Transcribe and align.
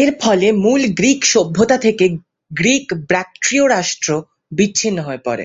এর 0.00 0.08
ফলে 0.20 0.52
মূল 0.62 0.82
গ্রিক 0.94 1.20
সভ্যতা 1.24 1.76
থেকে 1.78 2.04
গ্রিক-ব্যাক্ট্রিয় 2.50 3.64
রাজ্য 3.68 4.06
বিচ্ছিন্ন 4.52 4.98
হয়ে 5.02 5.20
পড়ে। 5.24 5.44